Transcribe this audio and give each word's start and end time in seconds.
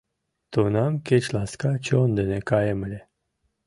Тунам 0.51 0.93
кеч 1.07 1.23
ласка 1.35 1.71
чон 1.85 2.09
дене 2.17 2.39
каем 2.49 2.79
ыле. 2.87 3.01